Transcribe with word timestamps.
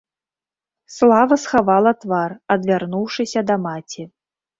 Слава 0.93 1.35
схавала 1.43 1.93
твар, 2.05 2.31
адвярнуўшыся 2.55 3.45
да 3.51 3.59
маці. 3.67 4.07